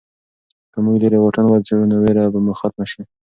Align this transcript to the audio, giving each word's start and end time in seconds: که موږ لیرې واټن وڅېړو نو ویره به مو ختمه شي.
که 0.71 0.77
موږ 0.83 0.95
لیرې 1.01 1.19
واټن 1.21 1.45
وڅېړو 1.47 1.89
نو 1.91 1.95
ویره 2.03 2.23
به 2.33 2.39
مو 2.45 2.53
ختمه 2.59 2.85
شي. 2.91 3.01